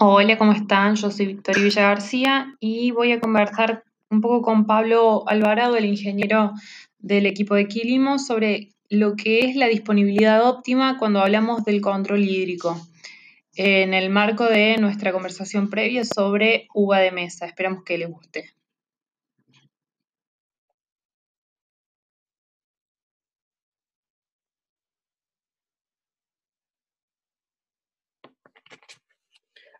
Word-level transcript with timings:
Hola, 0.00 0.38
¿cómo 0.38 0.52
están? 0.52 0.94
Yo 0.94 1.10
soy 1.10 1.26
Victoria 1.26 1.64
Villa 1.64 1.82
García 1.82 2.56
y 2.60 2.92
voy 2.92 3.10
a 3.10 3.18
conversar 3.18 3.82
un 4.10 4.20
poco 4.20 4.42
con 4.42 4.64
Pablo 4.64 5.24
Alvarado, 5.26 5.76
el 5.76 5.86
ingeniero 5.86 6.52
del 7.00 7.26
equipo 7.26 7.56
de 7.56 7.66
Quilimo, 7.66 8.20
sobre 8.20 8.68
lo 8.88 9.16
que 9.16 9.40
es 9.40 9.56
la 9.56 9.66
disponibilidad 9.66 10.46
óptima 10.46 10.98
cuando 10.98 11.20
hablamos 11.20 11.64
del 11.64 11.80
control 11.80 12.22
hídrico, 12.22 12.80
en 13.56 13.92
el 13.92 14.08
marco 14.08 14.44
de 14.44 14.76
nuestra 14.76 15.10
conversación 15.10 15.68
previa 15.68 16.04
sobre 16.04 16.68
uva 16.74 17.00
de 17.00 17.10
mesa. 17.10 17.46
Esperamos 17.46 17.82
que 17.82 17.98
les 17.98 18.08
guste. 18.08 18.57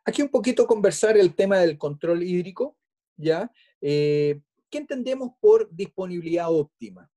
Aquí 0.09 0.23
un 0.23 0.31
poquito 0.31 0.67
conversar 0.67 1.19
el 1.19 1.35
tema 1.35 1.59
del 1.59 1.77
control 1.77 2.23
hídrico, 2.23 2.79
¿ya? 3.19 3.53
Eh, 3.83 4.41
¿Qué 4.71 4.79
entendemos 4.79 5.33
por 5.39 5.69
disponibilidad 5.71 6.51
óptima? 6.51 7.13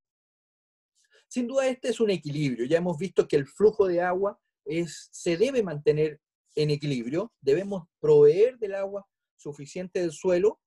Sin 1.30 1.48
duda 1.48 1.70
este 1.70 1.88
es 1.88 2.02
un 2.02 2.10
equilibrio. 2.10 2.66
Ya 2.66 2.80
hemos 2.80 2.98
visto 2.98 3.30
que 3.30 3.38
el 3.38 3.48
flujo 3.48 3.88
de 3.88 4.02
agua 4.02 4.38
es, 4.66 5.08
se 5.10 5.38
debe 5.38 5.64
mantener 5.64 6.20
en 6.54 6.70
equilibrio. 6.70 7.32
Debemos 7.40 7.88
proveer 8.02 8.58
del 8.58 8.76
agua 8.76 9.08
suficiente 9.38 10.02
del 10.02 10.12
suelo 10.12 10.60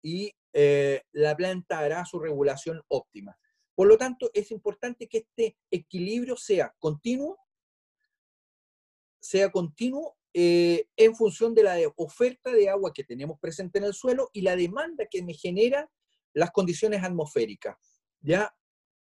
y 0.00 0.32
eh, 0.52 1.02
la 1.10 1.36
planta 1.36 1.80
hará 1.80 2.04
su 2.04 2.20
regulación 2.20 2.82
óptima. 2.86 3.36
Por 3.74 3.88
lo 3.88 3.98
tanto, 3.98 4.30
es 4.32 4.52
importante 4.52 5.08
que 5.08 5.26
este 5.26 5.56
equilibrio 5.72 6.36
sea 6.36 6.72
continuo, 6.78 7.36
sea 9.18 9.50
continuo 9.50 10.16
eh, 10.36 10.88
en 10.96 11.14
función 11.14 11.54
de 11.54 11.62
la 11.62 11.76
oferta 11.94 12.50
de 12.50 12.68
agua 12.68 12.92
que 12.92 13.04
tenemos 13.04 13.38
presente 13.38 13.78
en 13.78 13.84
el 13.84 13.94
suelo 13.94 14.30
y 14.32 14.40
la 14.42 14.56
demanda 14.56 15.06
que 15.08 15.22
me 15.22 15.32
genera 15.32 15.88
las 16.32 16.50
condiciones 16.50 17.04
atmosféricas. 17.04 17.76
¿ya? 18.20 18.52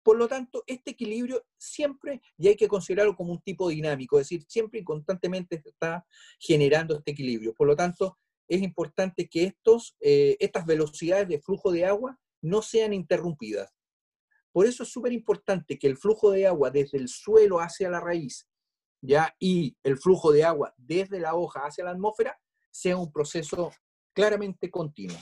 Por 0.02 0.18
lo 0.18 0.28
tanto, 0.28 0.62
este 0.66 0.90
equilibrio 0.90 1.42
siempre, 1.56 2.20
y 2.36 2.48
hay 2.48 2.56
que 2.56 2.68
considerarlo 2.68 3.16
como 3.16 3.32
un 3.32 3.40
tipo 3.40 3.70
dinámico, 3.70 4.18
es 4.18 4.28
decir, 4.28 4.44
siempre 4.46 4.80
y 4.80 4.84
constantemente 4.84 5.62
está 5.64 6.04
generando 6.38 6.96
este 6.96 7.12
equilibrio. 7.12 7.54
Por 7.54 7.66
lo 7.66 7.76
tanto, 7.76 8.18
es 8.46 8.60
importante 8.60 9.26
que 9.28 9.44
estos, 9.44 9.96
eh, 10.00 10.36
estas 10.38 10.66
velocidades 10.66 11.28
de 11.28 11.40
flujo 11.40 11.72
de 11.72 11.86
agua 11.86 12.20
no 12.42 12.60
sean 12.60 12.92
interrumpidas. 12.92 13.72
Por 14.52 14.66
eso 14.66 14.82
es 14.82 14.90
súper 14.90 15.12
importante 15.12 15.78
que 15.78 15.86
el 15.86 15.96
flujo 15.96 16.30
de 16.30 16.46
agua 16.46 16.70
desde 16.70 16.98
el 16.98 17.08
suelo 17.08 17.60
hacia 17.60 17.88
la 17.88 18.00
raíz 18.00 18.46
¿ya? 19.02 19.34
y 19.38 19.76
el 19.82 19.98
flujo 19.98 20.32
de 20.32 20.44
agua 20.44 20.72
desde 20.78 21.20
la 21.20 21.34
hoja 21.34 21.66
hacia 21.66 21.84
la 21.84 21.90
atmósfera 21.90 22.38
sea 22.70 22.96
un 22.96 23.12
proceso 23.12 23.70
claramente 24.14 24.70
continuo. 24.70 25.18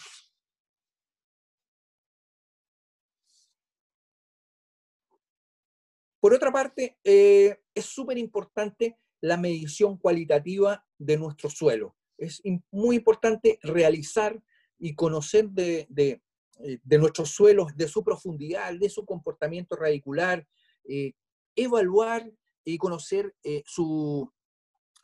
Por 6.21 6.35
otra 6.35 6.53
parte, 6.53 6.99
eh, 7.03 7.59
es 7.75 7.87
súper 7.87 8.19
importante 8.19 8.99
la 9.23 9.39
medición 9.39 9.97
cualitativa 9.97 10.87
de 10.99 11.17
nuestro 11.17 11.49
suelo. 11.49 11.97
Es 12.19 12.43
muy 12.71 12.97
importante 12.97 13.59
realizar 13.63 14.41
y 14.79 14.95
conocer 14.95 15.49
de, 15.49 15.87
de, 15.89 16.23
eh, 16.59 16.79
de, 16.83 16.99
nuestros 16.99 17.31
suelos, 17.31 17.75
de 17.75 17.89
su 17.89 18.05
profundidad, 18.05 18.75
de 18.75 18.91
su 18.91 19.07
comportamiento 19.07 19.77
radicular, 19.77 20.47
eh, 20.85 21.15
evaluar 21.57 22.31
y 22.65 22.79
conocer 22.79 23.35
eh, 23.43 23.63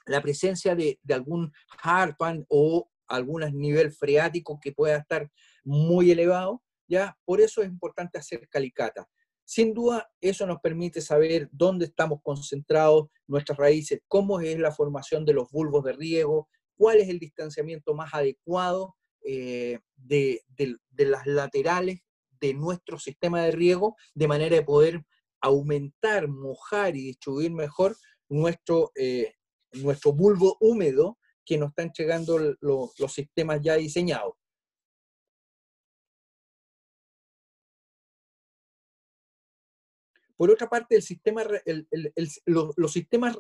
la 0.06 0.22
presencia 0.22 0.75
de, 0.75 0.99
algún 1.09 1.53
harpan 1.83 2.44
o 2.49 2.91
algún 3.09 3.43
nivel 3.59 3.93
freático 3.93 4.59
que 4.61 4.72
pueda 4.72 4.99
estar 4.99 5.31
muy 5.65 6.11
elevado, 6.11 6.62
¿ya? 6.89 7.16
Por 7.25 7.41
eso 7.41 7.62
es 7.62 7.69
importante 7.69 8.19
hacer 8.19 8.49
calicata. 8.49 9.09
Sin 9.45 9.75
duda, 9.75 10.11
eso 10.21 10.45
nos 10.47 10.61
permite 10.61 11.00
saber 11.00 11.49
dónde 11.53 11.87
estamos 11.87 12.21
concentrados 12.22 13.06
nuestras 13.28 13.59
raíces, 13.59 14.00
cómo 14.09 14.41
es 14.41 14.59
la 14.59 14.72
formación 14.72 15.25
de 15.25 15.34
los 15.34 15.50
bulbos 15.50 15.84
de 15.84 15.93
riego, 15.93 16.49
cuál 16.77 16.99
es 16.99 17.09
el 17.09 17.19
distanciamiento 17.19 17.95
más 17.95 18.12
adecuado 18.12 18.97
eh, 19.25 19.81
de, 19.97 20.43
las 20.97 21.27
laterales 21.27 22.00
de 22.41 22.55
nuestro 22.55 22.99
sistema 22.99 23.43
de 23.43 23.50
riego, 23.50 23.97
de 24.15 24.28
manera 24.28 24.56
de 24.56 24.62
poder 24.62 25.05
aumentar, 25.41 26.29
mojar 26.29 26.97
y 26.97 27.03
distribuir 27.03 27.53
mejor 27.53 27.97
nuestro, 28.29 28.93
eh, 28.95 29.35
nuestro 29.73 30.13
bulbo 30.13 30.57
húmedo 30.61 31.19
que 31.45 31.59
nos 31.59 31.71
están 31.71 31.93
llegando 31.97 32.39
lo, 32.61 32.91
los 32.99 33.13
sistemas 33.13 33.61
ya 33.63 33.77
diseñados. 33.77 34.35
Por 40.37 40.51
otra 40.51 40.69
parte, 40.69 40.97
el 40.97 41.03
sistema, 41.03 41.43
el, 41.65 41.89
los, 42.45 42.93
sistemas 42.93 43.39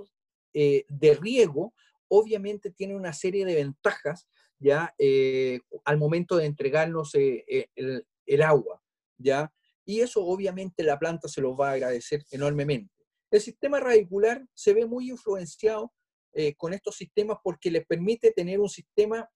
eh, 0.54 0.84
de 0.88 1.14
riego 1.14 1.74
obviamente 2.08 2.70
tienen 2.70 2.96
una 2.96 3.12
serie 3.12 3.44
de 3.44 3.56
ventajas 3.56 4.28
ya 4.58 4.94
eh, 4.98 5.60
al 5.84 5.98
momento 5.98 6.36
de 6.36 6.46
entregarnos 6.46 7.14
el, 7.14 8.42
agua, 8.42 8.82
ya 9.18 9.52
y 9.86 10.00
eso 10.00 10.22
obviamente 10.24 10.82
la 10.82 10.98
planta 10.98 11.28
se 11.28 11.40
los 11.40 11.58
va 11.58 11.70
a 11.70 11.72
agradecer 11.72 12.24
enormemente. 12.30 12.92
El 13.30 13.40
sistema 13.40 13.80
radicular 13.80 14.44
se 14.52 14.74
ve 14.74 14.84
muy 14.84 15.10
influenciado 15.10 15.92
eh, 16.32 16.54
con 16.56 16.74
estos 16.74 16.96
sistemas 16.96 17.38
porque 17.42 17.70
les 17.70 17.86
permite 17.86 18.32
tener 18.32 18.60
un 18.60 18.68
sistema, 18.68 19.28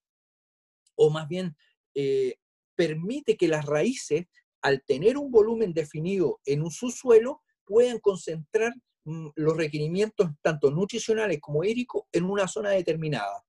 o 0.96 1.08
más 1.08 1.28
bien 1.28 1.56
eh, 1.94 2.34
permite 2.74 3.36
que 3.36 3.48
las 3.48 3.64
raíces, 3.64 4.26
al 4.60 4.82
tener 4.84 5.16
un 5.16 5.30
volumen 5.30 5.72
definido 5.72 6.40
en 6.44 6.62
un 6.62 6.70
subsuelo, 6.70 7.42
puedan 7.64 8.00
concentrar 8.00 8.74
mm, 9.04 9.28
los 9.36 9.56
requerimientos 9.56 10.28
tanto 10.42 10.70
nutricionales 10.70 11.40
como 11.40 11.64
hídricos 11.64 12.02
en 12.12 12.24
una 12.24 12.48
zona 12.48 12.70
determinada. 12.70 13.44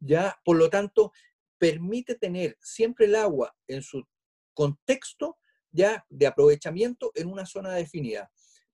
¿ya? 0.00 0.36
Por 0.44 0.56
lo 0.56 0.68
tanto, 0.68 1.12
permite 1.58 2.16
tener 2.16 2.56
siempre 2.60 3.06
el 3.06 3.14
agua 3.14 3.54
en 3.68 3.82
su 3.82 4.04
contexto 4.54 5.38
ya 5.72 6.04
de 6.08 6.26
aprovechamiento 6.26 7.12
en 7.14 7.28
una 7.28 7.46
zona 7.46 7.72
definida. 7.74 8.30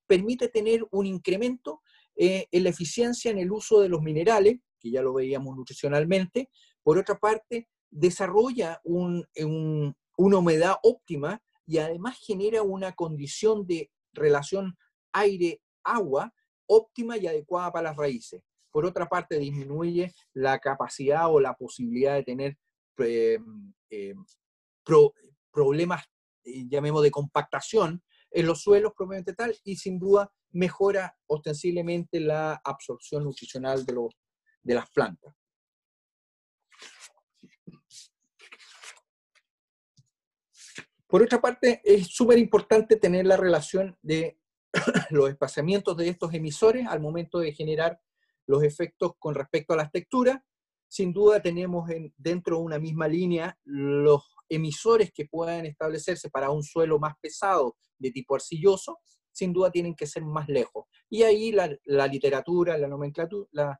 Permite 0.06 0.48
tener 0.48 0.86
un 0.90 1.06
incremento 1.06 1.82
eh, 2.16 2.46
en 2.50 2.64
la 2.64 2.70
eficiencia 2.70 3.30
en 3.30 3.38
el 3.38 3.52
uso 3.52 3.80
de 3.80 3.88
los 3.88 4.02
minerales, 4.02 4.58
que 4.78 4.90
ya 4.90 5.02
lo 5.02 5.14
veíamos 5.14 5.56
nutricionalmente. 5.56 6.48
Por 6.82 6.98
otra 6.98 7.18
parte, 7.18 7.68
desarrolla 7.90 8.80
un, 8.84 9.26
un, 9.36 9.94
una 10.16 10.38
humedad 10.38 10.76
óptima 10.82 11.42
y 11.66 11.78
además 11.78 12.18
genera 12.24 12.62
una 12.62 12.92
condición 12.92 13.66
de 13.66 13.90
relación 14.12 14.76
aire-agua 15.12 16.32
óptima 16.66 17.16
y 17.16 17.26
adecuada 17.26 17.72
para 17.72 17.90
las 17.90 17.96
raíces. 17.96 18.42
Por 18.70 18.84
otra 18.84 19.08
parte, 19.08 19.38
disminuye 19.38 20.12
la 20.34 20.58
capacidad 20.58 21.32
o 21.32 21.40
la 21.40 21.54
posibilidad 21.54 22.14
de 22.14 22.22
tener 22.22 22.58
eh, 22.98 23.38
eh, 23.90 24.14
pro, 24.84 25.12
problemas 25.50 26.04
llamemos 26.68 27.02
de 27.02 27.10
compactación 27.10 28.02
en 28.30 28.46
los 28.46 28.62
suelos 28.62 28.92
propiamente 28.96 29.34
tal, 29.34 29.56
y 29.64 29.76
sin 29.76 29.98
duda 29.98 30.30
mejora 30.50 31.16
ostensiblemente 31.26 32.20
la 32.20 32.60
absorción 32.64 33.24
nutricional 33.24 33.84
de, 33.84 33.92
los, 33.92 34.14
de 34.62 34.74
las 34.74 34.90
plantas. 34.90 35.34
Por 41.06 41.22
otra 41.22 41.40
parte, 41.40 41.80
es 41.84 42.08
súper 42.08 42.38
importante 42.38 42.96
tener 42.96 43.26
la 43.26 43.36
relación 43.36 43.96
de 44.02 44.38
los 45.10 45.30
espaciamientos 45.30 45.96
de 45.96 46.08
estos 46.08 46.34
emisores 46.34 46.86
al 46.86 47.00
momento 47.00 47.38
de 47.38 47.52
generar 47.52 48.00
los 48.46 48.62
efectos 48.62 49.12
con 49.18 49.34
respecto 49.34 49.72
a 49.72 49.76
las 49.76 49.92
texturas. 49.92 50.40
Sin 50.96 51.12
duda 51.12 51.42
tenemos 51.42 51.90
en, 51.90 52.10
dentro 52.16 52.56
de 52.56 52.62
una 52.62 52.78
misma 52.78 53.06
línea 53.06 53.54
los 53.64 54.22
emisores 54.48 55.12
que 55.12 55.26
puedan 55.26 55.66
establecerse 55.66 56.30
para 56.30 56.48
un 56.48 56.62
suelo 56.62 56.98
más 56.98 57.12
pesado 57.20 57.76
de 57.98 58.10
tipo 58.10 58.34
arcilloso, 58.34 59.00
sin 59.30 59.52
duda 59.52 59.70
tienen 59.70 59.94
que 59.94 60.06
ser 60.06 60.24
más 60.24 60.48
lejos. 60.48 60.86
Y 61.10 61.22
ahí 61.22 61.52
la, 61.52 61.68
literatura, 62.06 62.78
la 62.78 62.88
nomenclatura, 62.88 63.46
la 63.52 63.78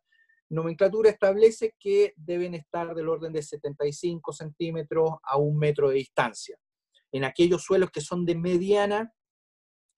nomenclatura 0.51 1.09
establece 1.09 1.75
que 1.81 2.13
deben 2.17 2.53
estar 2.53 2.95
del 2.95 3.09
orden 3.09 3.33
de 3.33 3.41
75 3.41 4.35
centímetros 4.35 5.13
a 5.23 5.39
un 5.39 5.57
metro 5.57 5.89
de 5.89 5.95
distancia. 5.95 6.59
En 7.13 7.25
aquellos 7.25 7.63
suelos 7.63 7.91
que 7.91 8.03
son 8.03 8.27
de 8.27 8.35
mediana 8.35 9.11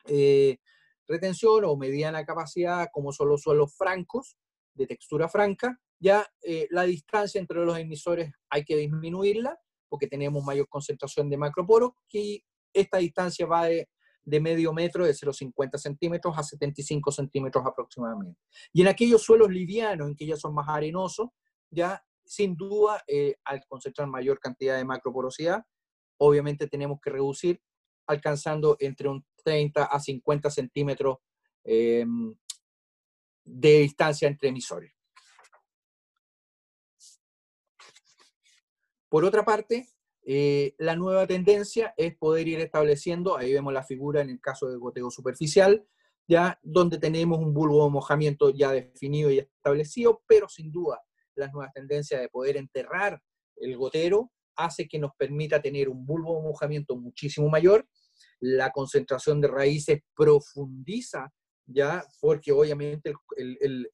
eh, 0.05 0.59
retención 1.09 1.65
o 1.65 1.77
mediana 1.77 2.25
capacidad, 2.25 2.87
como 2.93 3.11
son 3.11 3.31
los 3.31 3.43
suelos 3.43 3.77
francos, 3.77 4.37
de 4.75 4.87
textura 4.87 5.29
franca, 5.29 5.81
ya 6.01 6.27
eh, 6.43 6.67
la 6.71 6.83
distancia 6.83 7.41
entre 7.41 7.65
los 7.65 7.79
emisores 7.79 8.33
hay 8.49 8.65
que 8.65 8.77
disminuirla 8.77 9.59
porque 9.89 10.07
tenemos 10.07 10.45
mayor 10.45 10.69
concentración 10.69 11.29
de 11.31 11.37
macroporos, 11.37 11.93
y 12.13 12.45
esta 12.73 12.99
distancia 12.99 13.47
va 13.47 13.67
de, 13.67 13.89
medio 14.41 14.73
metro, 14.73 15.05
de 15.05 15.13
0,50 15.13 15.79
centímetros 15.79 16.37
a 16.37 16.43
75 16.43 17.11
centímetros 17.11 17.65
aproximadamente. 17.67 18.39
Y 18.73 18.83
en 18.83 18.89
aquellos 18.89 19.23
suelos 19.23 19.51
livianos, 19.51 20.09
en 20.09 20.15
que 20.15 20.27
ya 20.27 20.37
son 20.37 20.55
más 20.55 20.69
arenosos, 20.69 21.29
ya 21.71 22.03
sin 22.25 22.55
duda, 22.55 23.03
eh, 23.07 23.37
al 23.45 23.65
concentrar 23.67 24.07
mayor 24.07 24.39
cantidad 24.39 24.77
de 24.77 24.85
macroporosidad, 24.85 25.65
obviamente 26.19 26.67
tenemos 26.67 26.99
que 27.03 27.11
reducir 27.11 27.61
alcanzando 28.07 28.77
entre 28.81 29.09
un 29.09 29.25
30 29.45 29.85
a 29.85 30.01
50 30.01 30.51
centímetros 30.51 31.19
em, 31.65 32.35
de 33.45 33.81
distancia 33.81 34.29
entre 34.29 34.51
emisores. 34.51 34.93
Por 39.09 39.25
otra 39.25 39.45
parte, 39.45 39.89
eh, 40.25 40.75
la 40.79 40.97
nueva 40.97 41.27
tendencia 41.27 41.95
es 41.97 42.17
poder 42.17 42.49
ir 42.49 42.61
estableciendo, 42.61 43.37
ahí 43.37 43.53
vemos 43.53 43.73
la 43.73 43.85
figura 43.85 44.21
en 44.21 44.31
el 44.31 44.41
caso 44.41 44.69
de 44.69 44.77
goteo 44.77 45.11
superficial, 45.11 45.87
ya 46.27 46.59
donde 46.63 46.99
tenemos 46.99 47.39
un 47.39 47.55
bulbo 47.55 47.85
de 47.85 47.91
mojamiento 47.91 48.51
ya 48.51 48.73
definido 48.73 49.31
y 49.31 49.39
establecido, 49.39 50.23
pero 50.27 50.49
sin 50.49 50.71
duda 50.71 51.01
las 51.35 51.53
nuevas 51.53 51.73
tendencias 51.73 52.21
de 52.21 52.29
poder 52.29 52.57
enterrar 52.57 53.23
el 53.57 53.77
gotero 53.77 54.31
hace 54.57 54.89
que 54.89 54.99
nos 54.99 55.13
permita 55.17 55.63
tener 55.63 55.89
un 55.89 56.05
bulbo 56.05 56.37
de 56.37 56.49
mojamiento 56.49 56.97
muchísimo 56.97 57.49
mayor, 57.49 57.89
la 58.41 58.71
concentración 58.73 59.41
de 59.41 59.49
raíces 59.49 60.01
profundiza 60.15 61.33
ya, 61.65 62.05
porque 62.21 62.53
obviamente 62.53 63.15
el, 63.37 63.89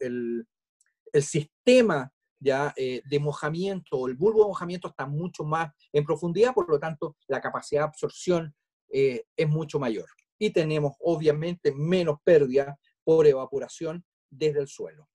el 1.12 1.22
sistema 1.22 2.13
ya 2.44 2.74
eh, 2.76 3.00
de 3.04 3.18
mojamiento 3.18 4.06
el 4.06 4.14
bulbo 4.14 4.42
de 4.42 4.48
mojamiento 4.48 4.88
está 4.88 5.06
mucho 5.06 5.44
más 5.44 5.72
en 5.92 6.04
profundidad, 6.04 6.52
por 6.52 6.68
lo 6.68 6.78
tanto 6.78 7.16
la 7.26 7.40
capacidad 7.40 7.80
de 7.80 7.88
absorción 7.88 8.54
eh, 8.90 9.24
es 9.36 9.48
mucho 9.48 9.78
mayor. 9.78 10.06
Y 10.38 10.50
tenemos 10.50 10.94
obviamente 11.00 11.72
menos 11.72 12.18
pérdida 12.22 12.78
por 13.02 13.26
evaporación 13.26 14.04
desde 14.30 14.60
el 14.60 14.68
suelo. 14.68 15.08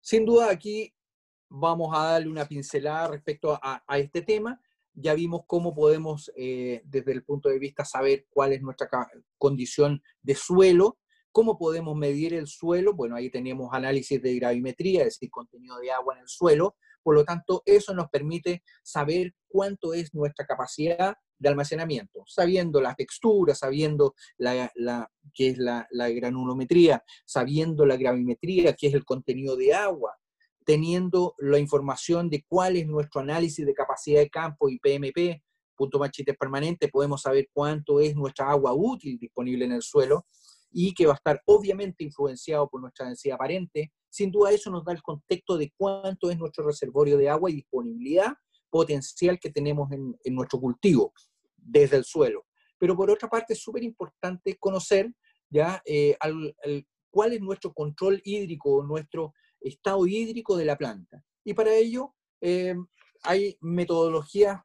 Sin 0.00 0.26
duda 0.26 0.50
aquí 0.50 0.92
vamos 1.48 1.96
a 1.96 2.12
darle 2.12 2.28
una 2.28 2.46
pincelada 2.46 3.08
respecto 3.08 3.58
a, 3.62 3.82
este 3.98 4.20
tema. 4.20 4.60
Ya 4.94 5.14
vimos 5.14 5.42
cómo 5.46 5.74
podemos, 5.74 6.30
eh, 6.36 6.82
desde 6.84 7.12
el 7.12 7.24
punto 7.24 7.48
de 7.48 7.58
vista, 7.58 7.84
saber 7.86 8.26
cuál 8.28 8.52
es 8.52 8.60
nuestra 8.60 8.90
condición 9.38 10.02
de 10.20 10.34
suelo 10.34 10.98
¿Cómo 11.32 11.56
podemos 11.56 11.96
medir 11.96 12.34
el 12.34 12.46
suelo? 12.46 12.92
Bueno, 12.92 13.16
ahí 13.16 13.30
tenemos 13.30 13.70
análisis 13.72 14.20
de 14.20 14.34
gravimetría, 14.36 15.00
es 15.00 15.14
decir, 15.14 15.30
contenido 15.30 15.78
de 15.78 15.90
agua 15.90 16.14
en 16.14 16.20
el 16.20 16.28
suelo. 16.28 16.76
Por 17.02 17.14
lo 17.14 17.24
tanto, 17.24 17.62
eso 17.64 17.94
nos 17.94 18.10
permite 18.10 18.62
saber 18.82 19.34
cuánto 19.48 19.94
es 19.94 20.12
nuestra 20.14 20.44
capacidad 20.46 21.16
de 21.38 21.48
almacenamiento, 21.48 22.22
sabiendo 22.26 22.82
la 22.82 22.94
textura, 22.94 23.54
sabiendo 23.54 24.14
la, 24.36 24.70
qué 25.34 25.48
es 25.48 25.58
la, 25.58 25.88
la 25.90 26.10
granulometría, 26.10 27.02
sabiendo 27.24 27.86
la 27.86 27.96
gravimetría, 27.96 28.74
qué 28.74 28.88
es 28.88 28.94
el 28.94 29.04
contenido 29.04 29.56
de 29.56 29.72
agua, 29.72 30.14
teniendo 30.66 31.34
la 31.38 31.58
información 31.58 32.28
de 32.28 32.44
cuál 32.46 32.76
es 32.76 32.86
nuestro 32.86 33.22
análisis 33.22 33.64
de 33.64 33.74
capacidad 33.74 34.20
de 34.20 34.30
campo 34.30 34.68
y 34.68 34.78
PMP, 34.78 35.42
punto 35.74 35.98
machete 35.98 36.34
permanente, 36.34 36.88
podemos 36.88 37.22
saber 37.22 37.48
cuánto 37.52 38.00
es 38.00 38.14
nuestra 38.14 38.50
agua 38.50 38.72
útil 38.74 39.18
disponible 39.18 39.64
en 39.64 39.72
el 39.72 39.82
suelo 39.82 40.26
y 40.72 40.94
que 40.94 41.06
va 41.06 41.12
a 41.12 41.16
estar 41.16 41.40
obviamente 41.46 42.04
influenciado 42.04 42.68
por 42.68 42.80
nuestra 42.80 43.06
densidad 43.06 43.34
aparente. 43.34 43.92
Sin 44.08 44.30
duda 44.30 44.50
eso 44.50 44.70
nos 44.70 44.84
da 44.84 44.92
el 44.92 45.02
contexto 45.02 45.56
de 45.56 45.72
cuánto 45.76 46.30
es 46.30 46.38
nuestro 46.38 46.66
reservorio 46.66 47.16
de 47.16 47.28
agua 47.28 47.50
y 47.50 47.54
disponibilidad 47.54 48.32
potencial 48.70 49.38
que 49.38 49.50
tenemos 49.50 49.90
en, 49.92 50.16
nuestro 50.34 50.58
cultivo 50.58 51.12
desde 51.56 51.96
el 51.98 52.04
suelo. 52.04 52.46
Pero 52.78 52.96
por 52.96 53.10
otra 53.10 53.28
parte 53.28 53.52
es 53.52 53.62
súper 53.62 53.84
importante 53.84 54.56
conocer 54.58 55.12
ya 55.50 55.82
eh, 55.84 56.16
cuál 57.10 57.34
es 57.34 57.40
nuestro 57.40 57.72
control 57.74 58.20
hídrico, 58.24 58.82
nuestro 58.82 59.34
estado 59.60 60.06
hídrico 60.06 60.56
de 60.56 60.64
la 60.64 60.76
planta. 60.76 61.22
Y 61.44 61.54
para 61.54 61.74
ello 61.74 62.14
eh, 62.40 62.74
hay 63.22 63.56
metodologías 63.60 64.60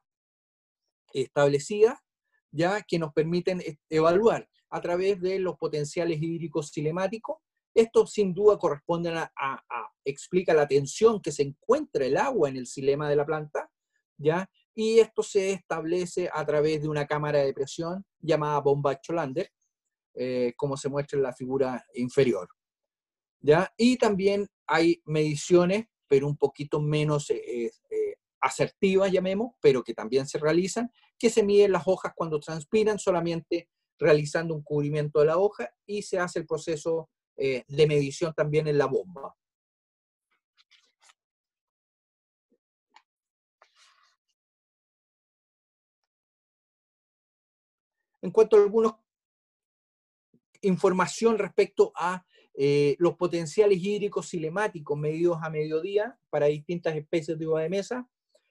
establecidas 1.12 1.98
ya 2.50 2.82
que 2.82 2.98
nos 2.98 3.12
permiten 3.12 3.62
evaluar 3.90 4.48
a 4.70 4.80
través 4.80 5.20
de 5.20 5.38
los 5.38 5.56
potenciales 5.56 6.20
hídricos 6.20 6.70
cinemáticos. 6.72 7.38
Esto 7.74 8.06
sin 8.06 8.34
duda 8.34 8.58
corresponde 8.58 9.10
a, 9.10 9.32
explica 10.04 10.54
la 10.54 10.66
tensión 10.66 11.20
que 11.20 11.32
se 11.32 11.42
encuentra 11.42 12.04
el 12.04 12.16
agua 12.16 12.48
en 12.48 12.56
el 12.56 12.66
silema 12.66 13.08
de 13.08 13.16
la 13.16 13.26
planta, 13.26 13.70
¿ya? 14.16 14.50
Y 14.74 15.00
esto 15.00 15.22
se 15.22 15.52
establece 15.52 16.30
a 16.32 16.44
través 16.46 16.82
de 16.82 16.88
una 16.88 17.06
cámara 17.06 17.40
de 17.40 17.52
presión 17.52 18.04
llamada 18.20 18.60
bomba 18.60 19.00
Cholander, 19.00 19.50
eh, 20.14 20.52
como 20.56 20.76
se 20.76 20.88
muestra 20.88 21.16
en 21.16 21.22
la 21.24 21.32
figura 21.32 21.84
inferior. 21.94 22.48
¿ya? 23.40 23.72
Y 23.76 23.96
también 23.96 24.48
hay 24.66 25.00
mediciones, 25.04 25.86
pero 26.08 26.26
un 26.26 26.36
poquito 26.36 26.80
menos 26.80 27.30
eh, 27.30 27.66
eh, 27.90 28.14
asertivas, 28.40 29.12
llamemos, 29.12 29.54
pero 29.60 29.82
que 29.82 29.94
también 29.94 30.26
se 30.26 30.38
realizan, 30.38 30.90
que 31.18 31.30
se 31.30 31.42
miden 31.42 31.72
las 31.72 31.86
hojas 31.86 32.12
cuando 32.14 32.40
transpiran 32.40 32.98
solamente 32.98 33.68
realizando 33.98 34.54
un 34.54 34.62
cubrimiento 34.62 35.20
de 35.20 35.26
la 35.26 35.38
hoja 35.38 35.70
y 35.86 36.02
se 36.02 36.18
hace 36.18 36.40
el 36.40 36.46
proceso 36.46 37.10
eh, 37.36 37.64
de 37.68 37.86
medición 37.86 38.32
también 38.34 38.66
en 38.68 38.78
la 38.78 38.86
bomba. 38.86 39.34
En 48.20 48.32
cuanto 48.32 48.56
a 48.56 48.60
alguna 48.60 48.98
información 50.62 51.38
respecto 51.38 51.92
a 51.94 52.24
eh, 52.54 52.96
los 52.98 53.16
potenciales 53.16 53.78
hídricos 53.78 54.30
cinemáticos 54.30 54.98
medidos 54.98 55.38
a 55.42 55.50
mediodía 55.50 56.18
para 56.28 56.46
distintas 56.46 56.96
especies 56.96 57.38
de 57.38 57.46
uva 57.46 57.62
de 57.62 57.68
mesa, 57.68 58.08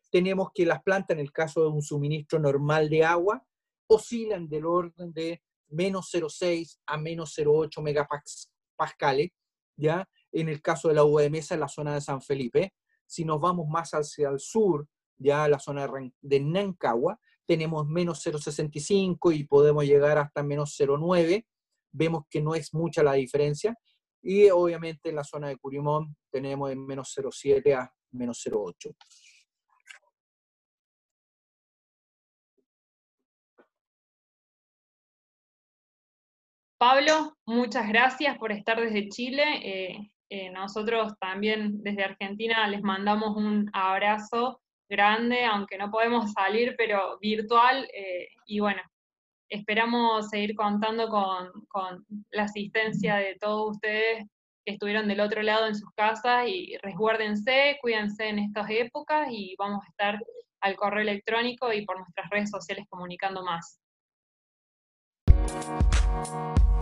tenemos 0.09 0.51
que 0.53 0.65
las 0.65 0.81
plantas, 0.81 1.15
en 1.15 1.19
el 1.19 1.31
caso 1.31 1.61
de 1.63 1.69
un 1.69 1.81
suministro 1.81 2.39
normal 2.39 2.89
de 2.89 3.03
agua, 3.03 3.45
oscilan 3.87 4.47
del 4.47 4.65
orden 4.65 5.11
de 5.13 5.41
menos 5.69 6.09
0,6 6.13 6.79
a 6.85 6.97
menos 6.97 7.37
0,8 7.37 7.81
megapascales, 7.81 9.31
¿ya? 9.75 10.07
En 10.31 10.49
el 10.49 10.61
caso 10.61 10.87
de 10.87 10.95
la 10.95 11.03
uva 11.03 11.23
en 11.23 11.33
la 11.59 11.67
zona 11.67 11.93
de 11.93 12.01
San 12.01 12.21
Felipe. 12.21 12.73
Si 13.05 13.25
nos 13.25 13.39
vamos 13.39 13.67
más 13.67 13.91
hacia 13.91 14.29
el 14.29 14.39
sur, 14.39 14.87
ya 15.17 15.47
la 15.47 15.59
zona 15.59 15.89
de 16.21 16.39
Nancagua, 16.39 17.19
tenemos 17.45 17.87
menos 17.87 18.25
0,65 18.25 19.33
y 19.33 19.45
podemos 19.45 19.85
llegar 19.85 20.17
hasta 20.17 20.43
menos 20.43 20.77
0,9. 20.77 21.45
Vemos 21.91 22.25
que 22.29 22.41
no 22.41 22.53
es 22.53 22.73
mucha 22.73 23.01
la 23.03 23.13
diferencia. 23.13 23.75
Y 24.21 24.49
obviamente 24.49 25.09
en 25.09 25.15
la 25.15 25.23
zona 25.23 25.47
de 25.47 25.57
Curimón 25.57 26.15
tenemos 26.29 26.69
de 26.69 26.75
menos 26.75 27.13
0,7 27.17 27.73
a 27.73 27.91
menos 28.11 28.45
0,8. 28.45 28.95
Pablo, 36.77 37.35
muchas 37.47 37.87
gracias 37.87 38.37
por 38.37 38.51
estar 38.51 38.79
desde 38.79 39.09
Chile. 39.09 39.43
Eh, 39.63 40.11
eh, 40.29 40.51
nosotros 40.51 41.13
también 41.19 41.81
desde 41.81 42.03
Argentina 42.03 42.67
les 42.67 42.83
mandamos 42.83 43.35
un 43.35 43.67
abrazo 43.73 44.61
grande, 44.87 45.43
aunque 45.45 45.79
no 45.79 45.89
podemos 45.89 46.31
salir, 46.33 46.75
pero 46.77 47.17
virtual. 47.19 47.87
Eh, 47.93 48.27
y 48.45 48.59
bueno, 48.59 48.81
esperamos 49.49 50.29
seguir 50.29 50.55
contando 50.55 51.09
con, 51.09 51.49
con, 51.67 52.05
la 52.29 52.43
asistencia 52.43 53.15
de 53.15 53.35
todos 53.39 53.71
ustedes 53.71 54.27
que 54.63 54.73
estuvieron 54.73 55.07
del 55.07 55.21
otro 55.21 55.41
lado 55.41 55.65
en 55.65 55.75
sus 55.75 55.89
casas 55.95 56.47
y 56.47 56.77
resguárdense, 56.83 57.79
cuídense 57.81 58.27
en 58.27 58.39
estas 58.39 58.69
épocas 58.69 59.29
y 59.31 59.55
vamos 59.57 59.83
a 59.83 59.89
estar 59.89 60.19
al 60.61 60.75
correo 60.75 61.01
electrónico 61.01 61.73
y 61.73 61.85
por 61.85 61.97
nuestras 61.97 62.29
redes 62.29 62.51
sociales 62.51 62.85
comunicando 62.87 63.43
más. 63.43 63.79